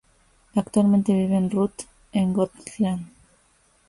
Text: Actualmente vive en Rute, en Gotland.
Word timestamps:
Actualmente 0.55 1.13
vive 1.13 1.35
en 1.37 1.51
Rute, 1.51 1.85
en 2.11 2.33
Gotland. 2.33 3.07